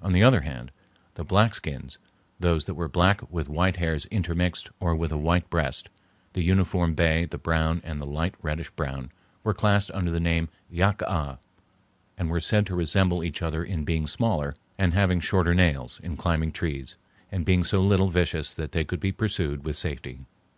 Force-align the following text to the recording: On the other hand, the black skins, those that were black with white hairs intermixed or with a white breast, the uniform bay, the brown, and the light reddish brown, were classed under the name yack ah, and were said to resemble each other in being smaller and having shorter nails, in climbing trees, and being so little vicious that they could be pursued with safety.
On 0.00 0.12
the 0.12 0.22
other 0.22 0.40
hand, 0.40 0.72
the 1.12 1.24
black 1.24 1.54
skins, 1.54 1.98
those 2.40 2.64
that 2.64 2.72
were 2.74 2.88
black 2.88 3.30
with 3.30 3.50
white 3.50 3.76
hairs 3.76 4.06
intermixed 4.06 4.70
or 4.80 4.96
with 4.96 5.12
a 5.12 5.18
white 5.18 5.50
breast, 5.50 5.90
the 6.32 6.42
uniform 6.42 6.94
bay, 6.94 7.26
the 7.26 7.36
brown, 7.36 7.82
and 7.84 8.00
the 8.00 8.08
light 8.08 8.34
reddish 8.40 8.70
brown, 8.70 9.12
were 9.44 9.52
classed 9.52 9.90
under 9.90 10.10
the 10.10 10.18
name 10.20 10.48
yack 10.70 11.02
ah, 11.06 11.36
and 12.16 12.30
were 12.30 12.40
said 12.40 12.64
to 12.64 12.74
resemble 12.74 13.22
each 13.22 13.42
other 13.42 13.62
in 13.62 13.84
being 13.84 14.06
smaller 14.06 14.54
and 14.78 14.94
having 14.94 15.20
shorter 15.20 15.52
nails, 15.54 16.00
in 16.02 16.16
climbing 16.16 16.50
trees, 16.50 16.96
and 17.30 17.44
being 17.44 17.62
so 17.62 17.82
little 17.82 18.08
vicious 18.08 18.54
that 18.54 18.72
they 18.72 18.86
could 18.86 19.00
be 19.00 19.12
pursued 19.12 19.64
with 19.66 19.76
safety. 19.76 20.20